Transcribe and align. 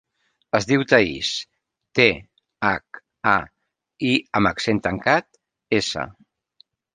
Es 0.59 0.67
diu 0.69 0.83
Thaís: 0.93 1.27
te, 1.99 2.07
hac, 2.69 3.01
a, 3.33 3.35
i 4.09 4.15
amb 4.41 4.51
accent 4.53 4.83
tancat, 4.89 5.31
essa. 5.83 6.09